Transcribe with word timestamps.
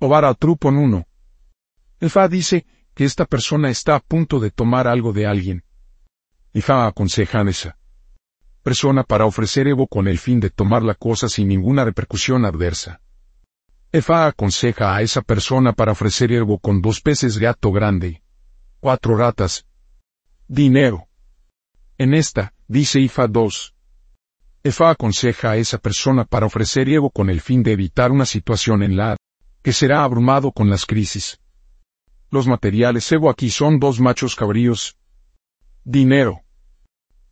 Ovara 0.00 0.32
Trupon 0.34 0.76
1. 0.76 1.08
Efa 1.98 2.28
dice 2.28 2.64
que 2.94 3.04
esta 3.04 3.24
persona 3.24 3.68
está 3.68 3.96
a 3.96 4.00
punto 4.00 4.38
de 4.38 4.52
tomar 4.52 4.86
algo 4.86 5.12
de 5.12 5.26
alguien. 5.26 5.64
Ifa 6.52 6.86
aconseja 6.86 7.40
a 7.40 7.50
esa 7.50 7.76
persona 8.62 9.02
para 9.02 9.24
ofrecer 9.24 9.66
Evo 9.66 9.88
con 9.88 10.06
el 10.06 10.20
fin 10.20 10.38
de 10.38 10.50
tomar 10.50 10.84
la 10.84 10.94
cosa 10.94 11.28
sin 11.28 11.48
ninguna 11.48 11.84
repercusión 11.84 12.44
adversa. 12.44 13.00
Efa 13.90 14.28
aconseja 14.28 14.94
a 14.94 15.02
esa 15.02 15.20
persona 15.20 15.72
para 15.72 15.90
ofrecer 15.90 16.30
Evo 16.30 16.60
con 16.60 16.80
dos 16.80 17.00
peces 17.00 17.36
gato 17.36 17.72
grande, 17.72 18.22
cuatro 18.78 19.16
ratas, 19.16 19.66
dinero. 20.46 21.08
En 21.96 22.14
esta, 22.14 22.54
dice 22.68 23.00
Ifa 23.00 23.26
2. 23.26 23.74
Efa 24.62 24.90
aconseja 24.90 25.50
a 25.50 25.56
esa 25.56 25.78
persona 25.78 26.24
para 26.24 26.46
ofrecer 26.46 26.88
Evo 26.88 27.10
con 27.10 27.30
el 27.30 27.40
fin 27.40 27.64
de 27.64 27.72
evitar 27.72 28.12
una 28.12 28.26
situación 28.26 28.84
en 28.84 28.96
la 28.96 29.16
que 29.68 29.74
será 29.74 30.02
abrumado 30.02 30.50
con 30.50 30.70
las 30.70 30.86
crisis. 30.86 31.38
Los 32.30 32.46
materiales 32.46 33.12
Evo 33.12 33.28
aquí 33.28 33.50
son 33.50 33.78
dos 33.78 34.00
machos 34.00 34.34
cabríos. 34.34 34.96
Dinero. 35.84 36.40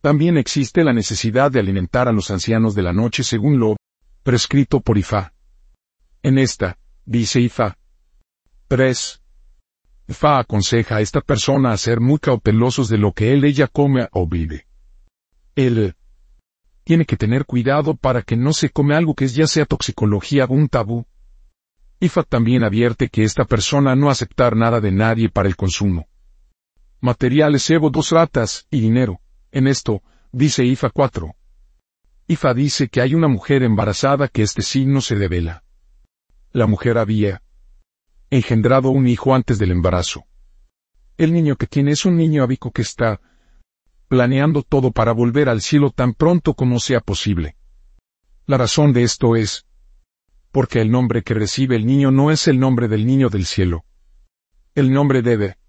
También 0.01 0.37
existe 0.37 0.83
la 0.83 0.93
necesidad 0.93 1.49
de 1.49 1.59
alimentar 1.59 2.07
a 2.07 2.11
los 2.11 2.29
ancianos 2.29 2.75
de 2.75 2.83
la 2.83 2.93
noche 2.93 3.23
según 3.23 3.57
lo 3.57 3.75
prescrito 4.21 4.81
por 4.81 4.99
Ifá. 4.99 5.33
En 6.21 6.37
esta, 6.37 6.77
dice 7.05 7.41
Ifá. 7.41 7.75
3. 8.67 9.19
Ifá 10.07 10.37
aconseja 10.37 10.97
a 10.97 11.01
esta 11.01 11.21
persona 11.21 11.71
a 11.71 11.77
ser 11.77 11.99
muy 11.99 12.19
cautelosos 12.19 12.87
de 12.87 12.99
lo 12.99 13.13
que 13.13 13.33
él 13.33 13.45
ella 13.45 13.65
come 13.65 14.09
o 14.11 14.27
vive. 14.27 14.67
Él 15.55 15.95
tiene 16.83 17.05
que 17.05 17.17
tener 17.17 17.45
cuidado 17.45 17.95
para 17.95 18.21
que 18.21 18.37
no 18.37 18.53
se 18.53 18.69
come 18.69 18.93
algo 18.93 19.15
que 19.15 19.27
ya 19.27 19.47
sea 19.47 19.65
toxicología 19.65 20.45
o 20.45 20.53
un 20.53 20.69
tabú. 20.69 21.07
Ifa 21.99 22.23
también 22.23 22.63
advierte 22.63 23.09
que 23.09 23.23
esta 23.23 23.45
persona 23.45 23.95
no 23.95 24.09
aceptar 24.09 24.55
nada 24.55 24.79
de 24.79 24.91
nadie 24.91 25.29
para 25.29 25.49
el 25.49 25.55
consumo. 25.55 26.07
Materiales 26.99 27.67
Evo 27.71 27.89
dos 27.89 28.11
ratas 28.11 28.67
y 28.69 28.81
dinero. 28.81 29.19
En 29.51 29.67
esto, 29.67 30.03
dice 30.31 30.63
Ifa 30.63 30.89
4. 30.91 31.35
Ifa 32.27 32.53
dice 32.53 32.87
que 32.89 33.01
hay 33.01 33.15
una 33.15 33.27
mujer 33.27 33.63
embarazada 33.63 34.27
que 34.27 34.43
este 34.43 34.61
signo 34.61 35.01
se 35.01 35.15
devela. 35.15 35.63
La 36.51 36.67
mujer 36.67 36.97
había 36.97 37.41
engendrado 38.29 38.89
un 38.89 39.07
hijo 39.07 39.33
antes 39.33 39.57
del 39.57 39.71
embarazo. 39.71 40.25
El 41.17 41.33
niño 41.33 41.55
que 41.55 41.67
tiene 41.67 41.91
es 41.91 42.05
un 42.05 42.15
niño 42.17 42.43
abico 42.43 42.71
que 42.71 42.81
está 42.83 43.21
planeando 44.07 44.61
todo 44.61 44.91
para 44.91 45.11
volver 45.11 45.49
al 45.49 45.61
cielo 45.61 45.89
tan 45.89 46.13
pronto 46.13 46.53
como 46.53 46.79
sea 46.79 46.99
posible. 46.99 47.55
La 48.45 48.57
razón 48.57 48.93
de 48.93 49.03
esto 49.03 49.35
es, 49.35 49.66
porque 50.57 50.81
el 50.81 50.89
nombre 50.89 51.21
que 51.21 51.35
recibe 51.35 51.75
el 51.75 51.85
niño 51.85 52.09
no 52.09 52.31
es 52.31 52.47
el 52.47 52.59
nombre 52.59 52.87
del 52.87 53.05
niño 53.05 53.29
del 53.29 53.45
cielo. 53.45 53.85
El 54.73 54.91
nombre 54.91 55.21
debe 55.21 55.59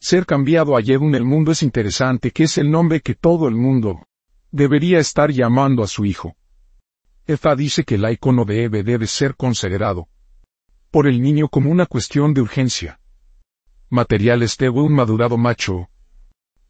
ser 0.00 0.26
cambiado 0.26 0.76
a 0.76 0.82
Yedun 0.82 1.14
el 1.14 1.24
mundo 1.24 1.50
es 1.50 1.62
interesante 1.62 2.30
que 2.30 2.42
es 2.42 2.58
el 2.58 2.70
nombre 2.70 3.00
que 3.00 3.14
todo 3.14 3.48
el 3.48 3.54
mundo 3.54 4.06
debería 4.50 4.98
estar 4.98 5.30
llamando 5.30 5.82
a 5.82 5.86
su 5.86 6.04
hijo. 6.04 6.36
Efa 7.26 7.56
dice 7.56 7.84
que 7.84 7.94
el 7.94 8.04
icono 8.04 8.44
de 8.44 8.64
Eve 8.64 8.82
debe 8.82 9.06
ser 9.06 9.34
considerado 9.34 10.08
por 10.90 11.06
el 11.06 11.22
niño 11.22 11.48
como 11.48 11.70
una 11.70 11.86
cuestión 11.86 12.34
de 12.34 12.42
urgencia. 12.42 13.00
Materiales 13.88 14.58
de 14.58 14.68
un 14.68 14.92
madurado 14.92 15.38
macho, 15.38 15.88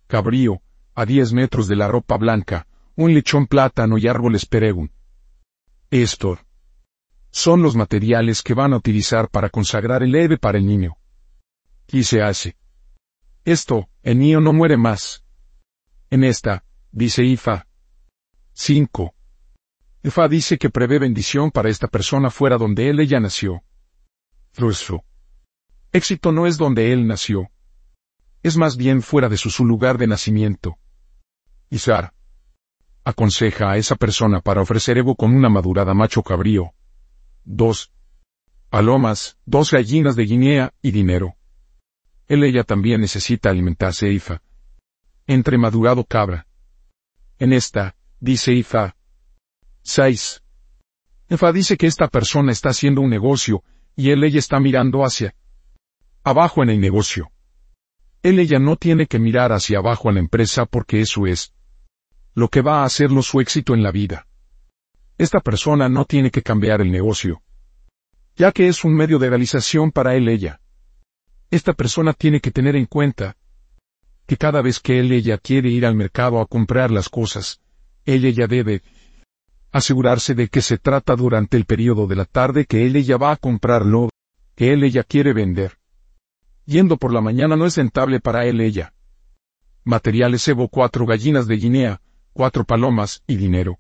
cabrío, 0.07 0.63
a 0.95 1.05
10 1.05 1.33
metros 1.33 1.67
de 1.67 1.75
la 1.75 1.89
ropa 1.89 2.17
blanca, 2.19 2.69
un 2.95 3.13
lechón 3.13 3.49
plátano 3.49 3.99
y 3.99 4.07
árboles 4.07 4.47
peregún. 4.47 4.93
Esto 5.91 6.39
son 7.33 7.63
los 7.63 7.75
materiales 7.75 8.43
que 8.43 8.53
van 8.53 8.75
a 8.75 8.77
utilizar 8.77 9.29
para 9.31 9.49
consagrar 9.49 10.03
el 10.03 10.15
Eve 10.15 10.37
para 10.37 10.59
el 10.59 10.67
niño. 10.67 10.99
Y 11.89 12.05
se 12.05 12.23
hace. 12.23 12.57
Esto, 13.45 13.89
el 14.03 14.19
niño 14.19 14.41
no 14.41 14.53
muere 14.53 14.77
más. 14.77 15.25
En 16.11 16.25
esta, 16.25 16.65
dice 16.93 17.25
Ifa. 17.25 17.67
5. 18.53 19.15
Ifa 20.05 20.29
dice 20.29 20.59
que 20.59 20.69
prevé 20.69 20.99
bendición 20.99 21.51
para 21.51 21.71
esta 21.71 21.89
persona 21.89 22.31
fuera 22.31 22.59
donde 22.59 22.91
él 22.91 23.01
ella 23.01 23.19
nació. 23.19 23.63
Fruestro. 24.53 25.03
Éxito 25.91 26.33
no 26.33 26.47
es 26.47 26.59
donde 26.59 26.93
él 26.93 27.07
nació. 27.07 27.51
Es 28.43 28.59
más 28.59 28.77
bien 28.77 29.01
fuera 29.01 29.31
de 29.31 29.39
su, 29.39 29.49
su 29.49 29.65
lugar 29.65 29.97
de 29.97 30.07
nacimiento. 30.07 30.77
Isar. 31.71 32.13
Aconseja 33.05 33.71
a 33.71 33.79
esa 33.79 33.97
persona 33.97 34.41
para 34.41 34.61
ofrecer 34.61 34.99
Evo 34.99 35.17
con 35.17 35.35
una 35.35 35.49
madurada 35.49 35.95
macho 35.95 36.23
cabrío, 36.23 36.75
dos 37.45 37.93
palomas, 38.71 39.37
dos 39.45 39.71
gallinas 39.71 40.17
de 40.17 40.25
Guinea 40.25 40.75
y 40.81 40.91
dinero. 40.91 41.37
Él 42.29 42.45
ella 42.45 42.65
también 42.65 43.01
necesita 43.01 43.51
alimentarse 43.51 44.11
Ifa. 44.11 44.43
Entre 45.27 45.59
madurado 45.59 46.05
cabra. 46.05 46.47
En 47.39 47.53
esta, 47.53 47.97
dice 48.21 48.53
Ifa. 48.53 48.97
6. 49.83 50.43
Ifa 51.29 51.53
dice 51.53 51.77
que 51.77 51.87
esta 51.87 52.09
persona 52.09 52.53
está 52.53 52.71
haciendo 52.71 53.01
un 53.01 53.11
negocio, 53.11 53.63
y 53.97 54.11
él 54.11 54.25
ella 54.25 54.39
está 54.39 54.61
mirando 54.61 55.05
hacia 55.05 55.35
abajo 56.25 56.63
en 56.63 56.71
el 56.71 56.81
negocio. 56.81 57.31
Él 58.23 58.39
ella 58.39 58.59
no 58.59 58.77
tiene 58.77 59.07
que 59.07 59.19
mirar 59.19 59.53
hacia 59.53 59.79
abajo 59.79 60.09
a 60.09 60.13
la 60.13 60.21
empresa 60.21 60.65
porque 60.67 61.01
eso 61.01 61.27
es 61.27 61.53
lo 62.35 62.49
que 62.49 62.63
va 62.63 62.83
a 62.83 62.85
hacerlo 62.85 63.23
su 63.23 63.41
éxito 63.41 63.75
en 63.75 63.83
la 63.83 63.91
vida. 63.91 64.27
Esta 65.19 65.41
persona 65.41 65.89
no 65.89 66.05
tiene 66.05 66.31
que 66.31 66.43
cambiar 66.43 66.81
el 66.81 66.91
negocio, 66.91 67.43
ya 68.37 68.53
que 68.53 68.69
es 68.69 68.85
un 68.85 68.95
medio 68.95 69.19
de 69.19 69.29
realización 69.29 69.93
para 69.93 70.15
él 70.15 70.29
ella. 70.29 70.61
Esta 71.51 71.75
persona 71.75 72.13
tiene 72.15 72.41
que 72.41 72.51
tener 72.51 72.77
en 72.77 72.87
cuenta 72.87 73.37
que 74.27 74.37
cada 74.37 74.63
vez 74.63 74.81
que 74.81 74.99
él 74.99 75.13
ella 75.13 75.37
quiere 75.39 75.69
ir 75.69 75.85
al 75.85 75.95
mercado 75.95 76.41
a 76.41 76.47
comprar 76.47 76.91
las 76.91 77.09
cosas, 77.09 77.61
él 78.07 78.25
ella 78.25 78.47
debe 78.47 78.83
asegurarse 79.71 80.35
de 80.35 80.49
que 80.49 80.63
se 80.63 80.79
trata 80.79 81.15
durante 81.17 81.57
el 81.57 81.65
periodo 81.65 82.07
de 82.07 82.17
la 82.17 82.25
tarde 82.25 82.65
que 82.65 82.87
él 82.87 82.97
ella 82.97 83.17
va 83.17 83.33
a 83.33 83.37
comprar 83.37 83.85
lo 83.85 84.11
que 84.55 84.73
él 84.73 84.85
ella 84.85 85.03
quiere 85.03 85.33
vender. 85.33 85.79
Yendo 86.65 86.97
por 86.97 87.13
la 87.13 87.21
mañana 87.21 87.57
no 87.57 87.67
es 87.67 87.77
rentable 87.77 88.21
para 88.21 88.47
él 88.47 88.61
ella. 88.61 88.95
Materiales 89.85 90.47
Evo 90.49 90.69
cuatro 90.69 91.07
gallinas 91.07 91.47
de 91.47 91.57
Guinea, 91.57 92.01
cuatro 92.33 92.65
palomas 92.65 93.23
y 93.27 93.37
dinero. 93.37 93.79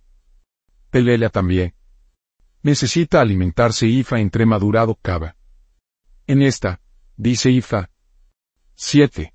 Pelea 0.92 1.30
también. 1.30 1.74
Necesita 2.62 3.22
alimentarse 3.22 3.86
Ifa 3.86 4.20
entre 4.20 4.44
madurado 4.44 4.94
cava. 4.94 5.36
En 6.26 6.42
esta, 6.42 6.82
dice 7.16 7.50
Ifa. 7.50 7.88
7. 8.74 9.32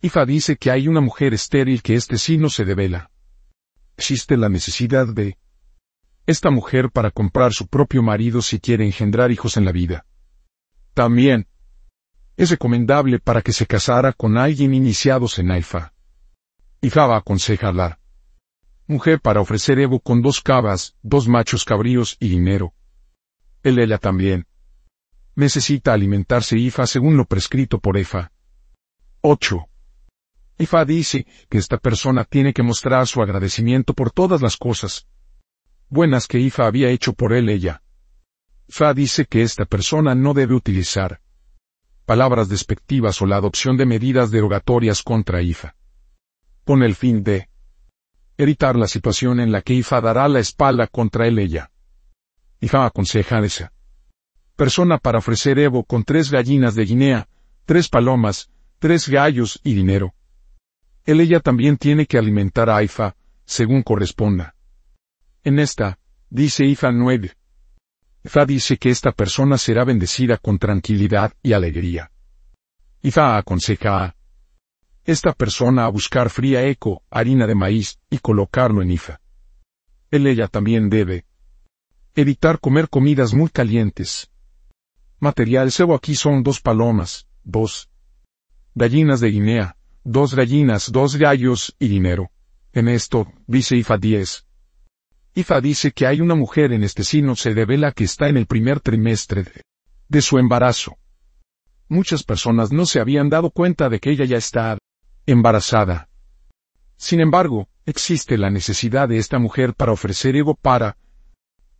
Ifa 0.00 0.24
dice 0.24 0.56
que 0.56 0.70
hay 0.70 0.88
una 0.88 1.02
mujer 1.02 1.34
estéril 1.34 1.82
que 1.82 1.94
este 1.94 2.16
sí 2.16 2.38
no 2.38 2.48
se 2.48 2.64
devela. 2.64 3.10
Existe 3.98 4.38
la 4.38 4.48
necesidad 4.48 5.06
de 5.06 5.36
esta 6.26 6.50
mujer 6.50 6.90
para 6.90 7.10
comprar 7.10 7.52
su 7.52 7.66
propio 7.66 8.02
marido 8.02 8.40
si 8.40 8.58
quiere 8.58 8.86
engendrar 8.86 9.30
hijos 9.30 9.58
en 9.58 9.66
la 9.66 9.72
vida. 9.72 10.06
También 10.94 11.48
es 12.38 12.48
recomendable 12.48 13.18
para 13.18 13.42
que 13.42 13.52
se 13.52 13.66
casara 13.66 14.14
con 14.14 14.38
alguien 14.38 14.72
iniciados 14.72 15.38
en 15.38 15.54
Ifa. 15.54 15.92
Ifa 16.80 17.14
aconseja 17.14 17.68
hablar 17.68 18.01
mujer 18.86 19.20
para 19.20 19.40
ofrecer 19.40 19.78
Evo 19.78 20.00
con 20.00 20.22
dos 20.22 20.40
cabas, 20.40 20.94
dos 21.02 21.28
machos 21.28 21.64
cabríos 21.64 22.16
y 22.20 22.28
dinero. 22.28 22.74
Él 23.62 23.78
ella 23.78 23.98
también. 23.98 24.46
Necesita 25.34 25.92
alimentarse 25.92 26.58
Ifa 26.58 26.86
según 26.86 27.16
lo 27.16 27.24
prescrito 27.24 27.78
por 27.78 27.96
Efa. 27.96 28.32
8. 29.22 29.66
Ifa 30.58 30.84
dice 30.84 31.26
que 31.48 31.58
esta 31.58 31.78
persona 31.78 32.24
tiene 32.24 32.52
que 32.52 32.62
mostrar 32.62 33.06
su 33.06 33.22
agradecimiento 33.22 33.94
por 33.94 34.10
todas 34.10 34.42
las 34.42 34.56
cosas 34.56 35.06
buenas 35.88 36.26
que 36.26 36.38
Ifa 36.38 36.66
había 36.66 36.88
hecho 36.88 37.12
por 37.12 37.32
él 37.32 37.48
ella. 37.48 37.82
Fa 38.68 38.94
dice 38.94 39.26
que 39.26 39.42
esta 39.42 39.66
persona 39.66 40.14
no 40.14 40.32
debe 40.32 40.54
utilizar 40.54 41.20
palabras 42.06 42.48
despectivas 42.48 43.20
o 43.22 43.26
la 43.26 43.36
adopción 43.36 43.76
de 43.76 43.86
medidas 43.86 44.30
derogatorias 44.30 45.02
contra 45.02 45.42
Ifa. 45.42 45.76
Con 46.64 46.82
el 46.82 46.94
fin 46.94 47.22
de 47.22 47.48
evitar 48.36 48.76
la 48.76 48.86
situación 48.86 49.40
en 49.40 49.52
la 49.52 49.62
que 49.62 49.74
Ifa 49.74 50.00
dará 50.00 50.28
la 50.28 50.40
espalda 50.40 50.86
contra 50.86 51.26
él 51.26 51.38
ella. 51.38 51.70
Ifa 52.60 52.86
aconseja 52.86 53.38
a 53.38 53.44
esa 53.44 53.72
persona 54.56 54.98
para 54.98 55.18
ofrecer 55.18 55.58
Evo 55.58 55.84
con 55.84 56.04
tres 56.04 56.30
gallinas 56.30 56.74
de 56.74 56.84
Guinea, 56.84 57.28
tres 57.64 57.88
palomas, 57.88 58.50
tres 58.78 59.08
gallos 59.08 59.60
y 59.64 59.74
dinero. 59.74 60.14
Él 61.04 61.20
ella 61.20 61.40
también 61.40 61.76
tiene 61.76 62.06
que 62.06 62.18
alimentar 62.18 62.70
a 62.70 62.82
Ifa, 62.82 63.16
según 63.44 63.82
corresponda. 63.82 64.54
En 65.42 65.58
esta, 65.58 65.98
dice 66.30 66.64
Ifa 66.64 66.92
9. 66.92 67.32
Ifa 68.24 68.46
dice 68.46 68.76
que 68.76 68.90
esta 68.90 69.10
persona 69.10 69.58
será 69.58 69.84
bendecida 69.84 70.36
con 70.36 70.58
tranquilidad 70.58 71.32
y 71.42 71.52
alegría. 71.54 72.12
Ifa 73.02 73.36
aconseja 73.36 74.04
a 74.04 74.14
esta 75.04 75.32
persona 75.32 75.84
a 75.84 75.88
buscar 75.88 76.30
fría 76.30 76.66
eco, 76.66 77.02
harina 77.10 77.46
de 77.46 77.54
maíz, 77.54 77.98
y 78.10 78.18
colocarlo 78.18 78.82
en 78.82 78.92
Ifa. 78.92 79.20
Él 80.10 80.26
ella 80.26 80.46
también 80.46 80.90
debe 80.90 81.24
evitar 82.14 82.60
comer 82.60 82.88
comidas 82.88 83.34
muy 83.34 83.48
calientes. 83.48 84.30
Material 85.18 85.72
cebo 85.72 85.94
aquí 85.94 86.14
son 86.14 86.42
dos 86.42 86.60
palomas, 86.60 87.26
dos 87.42 87.88
gallinas 88.74 89.20
de 89.20 89.30
Guinea, 89.30 89.76
dos 90.04 90.34
gallinas, 90.34 90.92
dos 90.92 91.16
gallos 91.16 91.74
y 91.78 91.88
dinero. 91.88 92.30
En 92.72 92.88
esto, 92.88 93.32
dice 93.46 93.76
Ifa 93.76 93.98
10. 93.98 94.46
Ifa 95.34 95.60
dice 95.60 95.92
que 95.92 96.06
hay 96.06 96.20
una 96.20 96.34
mujer 96.34 96.72
en 96.72 96.84
este 96.84 97.04
signo 97.04 97.34
se 97.36 97.54
revela 97.54 97.92
que 97.92 98.04
está 98.04 98.28
en 98.28 98.36
el 98.36 98.46
primer 98.46 98.80
trimestre 98.80 99.44
de, 99.44 99.62
de 100.08 100.22
su 100.22 100.38
embarazo. 100.38 100.98
Muchas 101.88 102.22
personas 102.22 102.72
no 102.72 102.86
se 102.86 103.00
habían 103.00 103.30
dado 103.30 103.50
cuenta 103.50 103.88
de 103.88 103.98
que 103.98 104.10
ella 104.10 104.24
ya 104.24 104.36
está 104.36 104.78
embarazada. 105.26 106.08
Sin 106.96 107.20
embargo, 107.20 107.68
existe 107.86 108.38
la 108.38 108.50
necesidad 108.50 109.08
de 109.08 109.18
esta 109.18 109.38
mujer 109.38 109.74
para 109.74 109.92
ofrecer 109.92 110.36
ego 110.36 110.54
para 110.54 110.96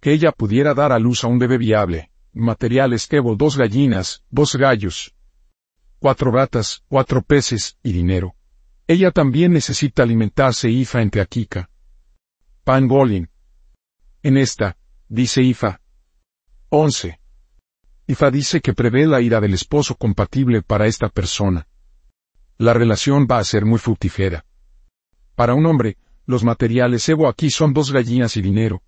que 0.01 0.13
ella 0.13 0.33
pudiera 0.33 0.75
dar 0.75 0.93
a 0.93 0.99
luz 0.99 1.23
a 1.25 1.29
un 1.29 1.39
bebé 1.39 1.59
viable. 1.59 2.11
Materiales 2.33 3.07
Kevo 3.07 3.37
dos 3.37 3.57
gallinas, 3.57 4.25
dos 4.31 4.57
gallos, 4.57 5.15
cuatro 5.99 6.33
ratas, 6.33 6.83
cuatro 6.89 7.23
peces 7.23 7.79
y 7.83 7.93
dinero. 7.93 8.35
Ella 8.89 9.13
también 9.13 9.53
necesita 9.53 10.03
alimentarse 10.03 10.69
Ifa 10.69 11.01
entre 11.03 11.21
Akika. 11.21 11.71
Pangolin. 12.65 13.29
En 14.23 14.37
esta, 14.37 14.77
dice 15.09 15.43
Ifa. 15.43 15.81
11. 16.71 17.21
Ifa 18.09 18.31
dice 18.31 18.61
que 18.61 18.73
prevé 18.73 19.07
la 19.07 19.21
ira 19.21 19.41
del 19.41 19.55
esposo 19.55 19.95
compatible 19.95 20.63
para 20.63 20.87
esta 20.87 21.09
persona. 21.09 21.69
La 22.63 22.75
relación 22.75 23.27
va 23.29 23.39
a 23.39 23.45
ser 23.45 23.65
muy 23.65 23.81
fructífera. 23.81 24.45
Para 25.35 25.53
un 25.55 25.67
hombre, 25.67 25.97
los 26.27 26.45
materiales 26.45 27.09
Evo 27.09 27.27
aquí 27.27 27.51
son 27.51 27.73
dos 27.73 27.91
gallinas 27.91 28.37
y 28.37 28.41
dinero. 28.41 28.85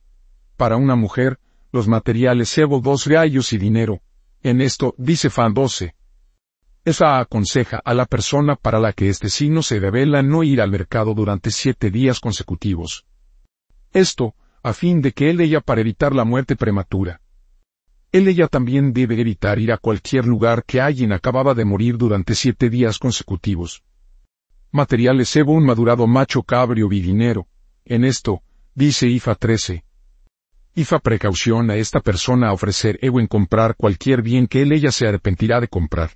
Para 0.57 0.77
una 0.77 0.95
mujer, 0.95 1.41
los 1.73 1.89
materiales 1.89 2.57
Evo 2.57 2.79
dos 2.79 3.09
gallos 3.09 3.53
y 3.53 3.59
dinero. 3.59 4.01
En 4.45 4.61
esto, 4.61 4.95
dice 4.97 5.29
Fan 5.29 5.55
12. 5.55 5.93
Esa 6.85 7.19
aconseja 7.19 7.83
a 7.85 7.95
la 7.95 8.05
persona 8.07 8.55
para 8.55 8.79
la 8.79 8.93
que 8.93 9.09
este 9.09 9.29
signo 9.29 9.61
se 9.61 9.81
revela 9.81 10.23
no 10.23 10.45
ir 10.45 10.61
al 10.61 10.71
mercado 10.71 11.13
durante 11.13 11.51
siete 11.51 11.91
días 11.91 12.21
consecutivos. 12.21 13.05
Esto, 13.93 14.37
a 14.63 14.73
fin 14.73 15.03
de 15.03 15.11
que 15.11 15.31
él 15.31 15.41
ella 15.41 15.61
para 15.61 15.81
evitar 15.81 16.15
la 16.15 16.25
muerte 16.25 16.55
prematura. 16.55 17.23
Él 18.15 18.29
ella 18.29 18.47
también 18.47 18.93
debe 18.93 19.21
evitar 19.21 19.59
ir 19.59 19.73
a 19.73 19.77
cualquier 19.77 20.25
lugar 20.25 20.63
que 20.65 20.81
alguien 20.81 21.13
acababa 21.13 21.53
de 21.53 21.65
morir 21.65 21.99
durante 21.99 22.37
siete 22.37 22.71
días 22.71 23.01
consecutivos. 23.01 23.83
Materiales 24.71 25.35
Evo 25.35 25.53
un 25.53 25.67
madurado 25.67 26.07
macho 26.07 26.45
cabrio 26.45 26.89
vidinero. 26.89 27.49
En 27.85 28.05
esto, 28.05 28.43
dice 28.73 29.09
IFA 29.09 29.35
13. 29.35 29.85
IFA 30.77 30.99
precaución 31.01 31.73
a 31.73 31.75
esta 31.75 31.99
persona 31.99 32.51
a 32.51 32.53
ofrecer 32.53 33.01
Evo 33.03 33.19
en 33.19 33.27
comprar 33.27 33.75
cualquier 33.75 34.23
bien 34.23 34.47
que 34.47 34.63
él 34.63 34.71
ella 34.71 34.93
se 34.93 35.09
arrepentirá 35.09 35.61
de 35.61 35.67
comprar. 35.67 36.13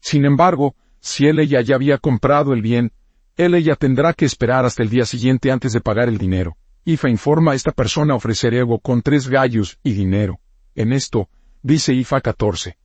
Sin 0.00 0.26
embargo, 0.26 0.76
si 1.00 1.26
él 1.26 1.38
ella 1.38 1.62
ya 1.62 1.76
había 1.76 1.96
comprado 1.96 2.52
el 2.52 2.60
bien, 2.60 2.92
él 3.38 3.54
ella 3.54 3.74
tendrá 3.74 4.12
que 4.12 4.26
esperar 4.26 4.66
hasta 4.66 4.82
el 4.82 4.90
día 4.90 5.06
siguiente 5.06 5.50
antes 5.50 5.72
de 5.72 5.80
pagar 5.80 6.10
el 6.10 6.18
dinero. 6.18 6.58
Ifa 6.84 7.08
informa 7.08 7.52
a 7.52 7.54
esta 7.54 7.72
persona 7.72 8.14
ofrecer 8.14 8.52
ego 8.52 8.80
con 8.80 9.00
tres 9.00 9.28
gallos 9.28 9.78
y 9.82 9.94
dinero. 9.94 10.40
En 10.76 10.92
esto, 10.92 11.30
dice 11.62 11.94
Ifa 11.94 12.20
14. 12.20 12.76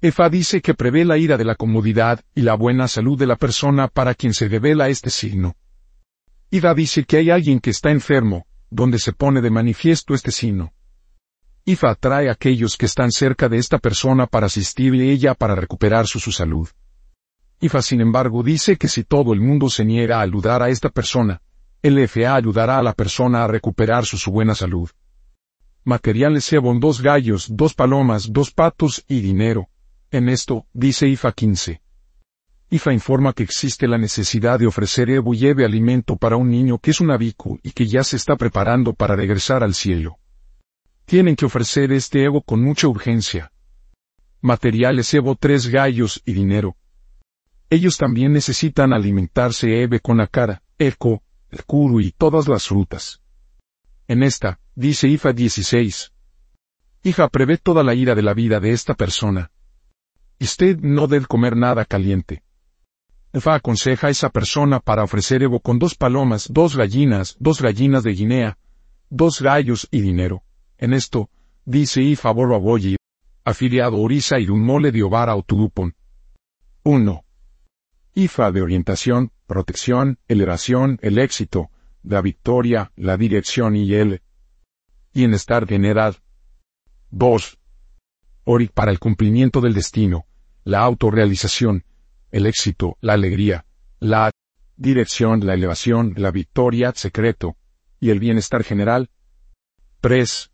Ifa 0.00 0.28
dice 0.30 0.62
que 0.62 0.74
prevé 0.74 1.04
la 1.04 1.18
ira 1.18 1.36
de 1.36 1.44
la 1.44 1.56
comodidad 1.56 2.20
y 2.36 2.42
la 2.42 2.54
buena 2.54 2.86
salud 2.86 3.18
de 3.18 3.26
la 3.26 3.34
persona 3.34 3.88
para 3.88 4.14
quien 4.14 4.32
se 4.32 4.46
revela 4.46 4.88
este 4.88 5.10
signo. 5.10 5.56
Ifa 6.50 6.72
dice 6.72 7.04
que 7.04 7.16
hay 7.16 7.30
alguien 7.30 7.58
que 7.58 7.70
está 7.70 7.90
enfermo, 7.90 8.46
donde 8.70 9.00
se 9.00 9.12
pone 9.12 9.40
de 9.40 9.50
manifiesto 9.50 10.14
este 10.14 10.30
signo. 10.30 10.72
Ifa 11.64 11.90
atrae 11.90 12.28
a 12.28 12.32
aquellos 12.32 12.76
que 12.76 12.86
están 12.86 13.10
cerca 13.10 13.48
de 13.48 13.58
esta 13.58 13.78
persona 13.78 14.26
para 14.28 14.46
asistirle 14.46 15.10
a 15.10 15.12
ella 15.12 15.34
para 15.34 15.56
recuperar 15.56 16.06
su, 16.06 16.20
su 16.20 16.30
salud. 16.30 16.68
Ifa 17.60 17.82
sin 17.82 18.00
embargo 18.00 18.44
dice 18.44 18.76
que 18.76 18.86
si 18.86 19.02
todo 19.02 19.32
el 19.32 19.40
mundo 19.40 19.68
se 19.68 19.84
niega 19.84 20.18
a 20.18 20.22
ayudar 20.22 20.62
a 20.62 20.68
esta 20.68 20.90
persona, 20.90 21.42
el 21.82 21.98
FA 22.06 22.36
ayudará 22.36 22.78
a 22.78 22.82
la 22.84 22.92
persona 22.92 23.42
a 23.42 23.48
recuperar 23.48 24.06
su, 24.06 24.16
su 24.16 24.30
buena 24.30 24.54
salud. 24.54 24.90
Materiales 25.84 26.44
Sebon 26.44 26.78
dos 26.78 27.00
gallos, 27.00 27.48
dos 27.50 27.74
palomas, 27.74 28.32
dos 28.32 28.50
patos 28.50 29.02
y 29.08 29.20
dinero. 29.20 29.68
En 30.10 30.28
esto, 30.28 30.66
dice 30.72 31.08
IFA 31.08 31.32
15. 31.32 31.82
IFA 32.70 32.92
informa 32.92 33.32
que 33.32 33.42
existe 33.42 33.88
la 33.88 33.96
necesidad 33.96 34.58
de 34.58 34.66
ofrecer 34.66 35.08
Evo 35.10 35.32
y 35.32 35.38
lleve 35.38 35.64
alimento 35.64 36.16
para 36.16 36.36
un 36.36 36.50
niño 36.50 36.78
que 36.78 36.90
es 36.90 37.00
un 37.00 37.10
abicu 37.10 37.58
y 37.62 37.70
que 37.72 37.86
ya 37.86 38.04
se 38.04 38.16
está 38.16 38.36
preparando 38.36 38.92
para 38.92 39.16
regresar 39.16 39.64
al 39.64 39.74
cielo. 39.74 40.18
Tienen 41.06 41.34
que 41.34 41.46
ofrecer 41.46 41.92
este 41.92 42.24
Evo 42.24 42.42
con 42.42 42.62
mucha 42.62 42.86
urgencia. 42.86 43.50
Materiales 44.42 45.12
Evo 45.14 45.34
tres 45.34 45.66
gallos 45.66 46.22
y 46.26 46.32
dinero. 46.34 46.76
Ellos 47.70 47.96
también 47.96 48.32
necesitan 48.32 48.92
alimentarse 48.92 49.82
Eve 49.82 50.00
con 50.00 50.18
la 50.18 50.26
cara, 50.26 50.62
eco, 50.76 51.22
el 51.50 51.64
kuru 51.64 52.00
y 52.00 52.10
todas 52.10 52.48
las 52.48 52.66
frutas. 52.66 53.22
En 54.10 54.24
esta, 54.24 54.58
dice 54.74 55.06
Ifa 55.06 55.32
16. 55.32 56.12
Hija 57.04 57.28
prevé 57.28 57.58
toda 57.58 57.84
la 57.84 57.94
ira 57.94 58.16
de 58.16 58.22
la 58.22 58.34
vida 58.34 58.58
de 58.58 58.72
esta 58.72 58.94
persona. 58.94 59.52
Usted 60.40 60.78
no 60.80 61.06
debe 61.06 61.26
comer 61.26 61.56
nada 61.56 61.84
caliente. 61.84 62.42
Ifa 63.32 63.54
aconseja 63.54 64.08
a 64.08 64.10
esa 64.10 64.30
persona 64.30 64.80
para 64.80 65.04
ofrecer 65.04 65.44
Evo 65.44 65.60
con 65.60 65.78
dos 65.78 65.94
palomas, 65.94 66.48
dos 66.50 66.74
gallinas, 66.74 67.36
dos 67.38 67.62
gallinas 67.62 68.02
de 68.02 68.14
Guinea, 68.14 68.58
dos 69.10 69.40
gallos 69.40 69.86
y 69.92 70.00
dinero. 70.00 70.42
En 70.76 70.92
esto, 70.92 71.30
dice 71.64 72.02
y 72.02 72.16
favor 72.16 72.60
Boyi, 72.60 72.96
afiliado 73.44 73.98
Orisa 73.98 74.40
y 74.40 74.48
un 74.48 74.60
mole 74.60 74.90
de 74.90 75.04
Obara 75.04 75.36
o 75.36 75.44
1. 76.82 77.24
IFA 78.14 78.50
de 78.50 78.60
orientación, 78.60 79.30
protección, 79.46 80.18
elevación, 80.26 80.98
el 81.00 81.20
éxito, 81.20 81.70
la 82.02 82.20
victoria, 82.20 82.92
la 82.96 83.16
dirección 83.16 83.76
y 83.76 83.94
el 83.94 84.22
bienestar 85.12 85.66
general. 85.66 86.16
2. 87.10 87.58
Ori 88.44 88.68
para 88.68 88.90
el 88.90 88.98
cumplimiento 88.98 89.60
del 89.60 89.74
destino, 89.74 90.26
la 90.64 90.80
autorrealización, 90.80 91.84
el 92.30 92.46
éxito, 92.46 92.96
la 93.00 93.14
alegría, 93.14 93.66
la 93.98 94.30
dirección, 94.76 95.44
la 95.44 95.54
elevación, 95.54 96.14
la 96.16 96.30
victoria, 96.30 96.92
secreto, 96.94 97.56
y 98.00 98.10
el 98.10 98.18
bienestar 98.18 98.64
general. 98.64 99.10
3 100.00 100.50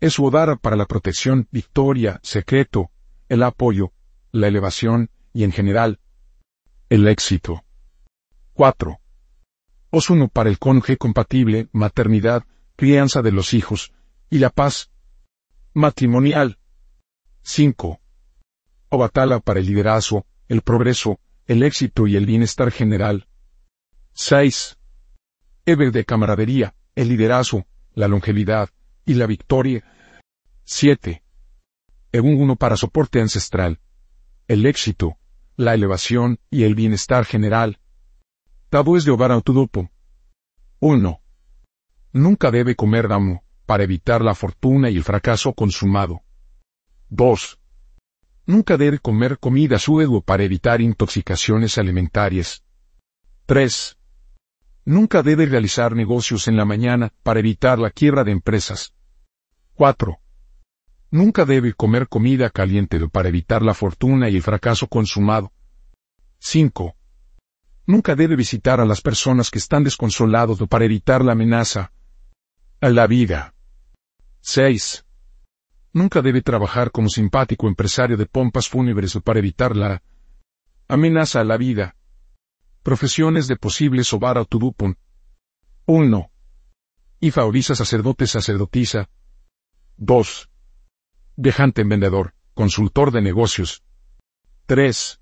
es 0.00 0.18
Udara 0.18 0.56
para 0.56 0.76
la 0.76 0.86
protección, 0.86 1.46
victoria, 1.50 2.20
secreto, 2.22 2.90
el 3.28 3.42
apoyo, 3.42 3.92
la 4.32 4.48
elevación 4.48 5.10
y 5.32 5.44
en 5.44 5.52
general, 5.52 6.00
el 6.88 7.06
éxito. 7.06 7.64
4. 8.54 8.99
Osuno 9.90 10.28
para 10.28 10.48
el 10.48 10.58
cónyuge 10.58 10.96
compatible, 10.96 11.68
maternidad, 11.72 12.44
crianza 12.76 13.22
de 13.22 13.32
los 13.32 13.54
hijos, 13.54 13.92
y 14.30 14.38
la 14.38 14.50
paz 14.50 14.92
matrimonial. 15.74 16.58
5. 17.42 18.00
Obatala 18.90 19.40
para 19.40 19.58
el 19.58 19.66
liderazgo, 19.66 20.26
el 20.48 20.62
progreso, 20.62 21.18
el 21.46 21.64
éxito 21.64 22.06
y 22.06 22.14
el 22.14 22.24
bienestar 22.24 22.70
general. 22.70 23.26
6. 24.12 24.78
Eber 25.66 25.90
de 25.90 26.04
camaradería, 26.04 26.74
el 26.94 27.08
liderazgo, 27.08 27.66
la 27.94 28.06
longevidad, 28.06 28.70
y 29.04 29.14
la 29.14 29.26
victoria. 29.26 29.84
7. 30.64 31.20
Egun 32.12 32.40
1 32.40 32.54
para 32.54 32.76
soporte 32.76 33.20
ancestral. 33.20 33.80
El 34.46 34.66
éxito, 34.66 35.18
la 35.56 35.74
elevación 35.74 36.38
y 36.48 36.62
el 36.62 36.76
bienestar 36.76 37.24
general. 37.24 37.79
Es 38.72 39.04
de 39.04 39.10
Obara 39.10 39.40
Tudupo. 39.40 39.90
1. 40.78 41.20
Nunca 42.12 42.52
debe 42.52 42.76
comer 42.76 43.08
damo, 43.08 43.42
para 43.66 43.82
evitar 43.82 44.22
la 44.22 44.34
fortuna 44.34 44.90
y 44.90 44.96
el 44.96 45.02
fracaso 45.02 45.52
consumado. 45.54 46.22
2. 47.08 47.58
Nunca 48.46 48.76
debe 48.76 49.00
comer 49.00 49.38
comida 49.38 49.78
suego 49.80 50.20
para 50.20 50.44
evitar 50.44 50.80
intoxicaciones 50.80 51.78
alimentarias. 51.78 52.64
3. 53.46 53.98
Nunca 54.84 55.22
debe 55.24 55.46
realizar 55.46 55.96
negocios 55.96 56.46
en 56.46 56.56
la 56.56 56.64
mañana 56.64 57.12
para 57.24 57.40
evitar 57.40 57.80
la 57.80 57.90
quiebra 57.90 58.22
de 58.22 58.30
empresas. 58.30 58.94
4. 59.74 60.16
Nunca 61.10 61.44
debe 61.44 61.72
comer 61.74 62.08
comida 62.08 62.50
caliente 62.50 63.00
para 63.08 63.28
evitar 63.28 63.62
la 63.62 63.74
fortuna 63.74 64.28
y 64.28 64.36
el 64.36 64.42
fracaso 64.42 64.86
consumado. 64.86 65.52
5. 66.38 66.94
Nunca 67.90 68.14
debe 68.14 68.36
visitar 68.36 68.80
a 68.80 68.84
las 68.84 69.00
personas 69.00 69.50
que 69.50 69.58
están 69.58 69.82
desconsolados 69.82 70.60
para 70.68 70.84
evitar 70.84 71.24
la 71.24 71.32
amenaza 71.32 71.90
a 72.80 72.88
la 72.88 73.08
vida. 73.08 73.52
6. 74.42 75.04
Nunca 75.92 76.22
debe 76.22 76.40
trabajar 76.40 76.92
como 76.92 77.08
simpático 77.08 77.66
empresario 77.66 78.16
de 78.16 78.26
pompas 78.26 78.68
fúnebres 78.68 79.18
para 79.24 79.40
evitar 79.40 79.74
la 79.74 80.04
amenaza 80.86 81.40
a 81.40 81.44
la 81.44 81.56
vida. 81.56 81.96
Profesiones 82.84 83.48
de 83.48 83.56
posible 83.56 84.04
sobar 84.04 84.38
o 84.38 84.44
tudupon. 84.44 84.96
1. 85.86 86.30
Ifa 87.18 87.44
orisa 87.44 87.74
sacerdote 87.74 88.28
sacerdotisa. 88.28 89.10
2. 89.96 90.48
Viajante 91.34 91.82
en 91.82 91.88
vendedor. 91.88 92.34
consultor 92.54 93.10
de 93.10 93.20
negocios. 93.20 93.82
3. 94.66 95.20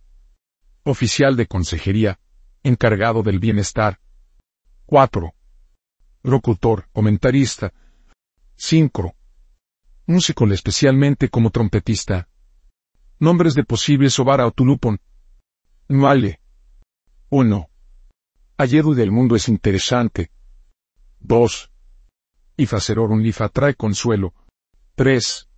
Oficial 0.85 1.35
de 1.35 1.47
consejería, 1.47 2.19
encargado 2.63 3.23
del 3.23 3.39
bienestar. 3.39 4.01
4. 4.87 5.35
Locutor, 6.23 6.89
comentarista. 6.93 7.73
5. 8.57 9.15
Músico 10.07 10.47
especialmente 10.47 11.29
como 11.29 11.51
trompetista. 11.51 12.29
Nombres 13.19 13.55
de 13.55 13.65
posibles 13.65 14.19
Ovara 14.19 14.47
o 14.47 14.51
Tulupon. 14.51 14.99
Vale. 15.89 16.41
1. 17.31 17.71
Ayedu 18.57 18.95
del 18.95 19.11
mundo 19.11 19.37
es 19.37 19.49
interesante. 19.49 20.31
2. 21.21 21.71
Ifa 22.57 22.79
un 22.97 23.25
Ifa 23.25 23.49
trae 23.49 23.75
consuelo. 23.75 24.35
3. 24.95 25.49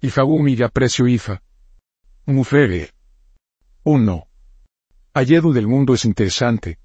Ifa 0.00 0.24
humilla 0.24 0.68
precio 0.68 1.06
Ifa. 1.06 1.42
Mufere. 2.26 2.92
1. 3.84 4.25
Ayedu 5.16 5.54
del 5.54 5.66
mundo 5.66 5.94
es 5.94 6.04
interesante. 6.04 6.78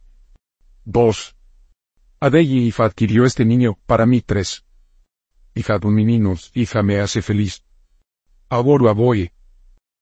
2. 0.86 1.36
Adeyi 2.22 2.68
Ifa 2.68 2.86
adquirió 2.86 3.26
este 3.26 3.44
niño, 3.44 3.78
para 3.86 4.06
mí 4.06 4.22
3. 4.22 4.64
Ifa 5.54 5.80
meninos, 5.80 6.50
Ifa 6.54 6.82
me 6.82 7.02
hace 7.02 7.22
feliz. 7.22 7.66
Aboru 8.48 8.88
aboye. 8.88 9.34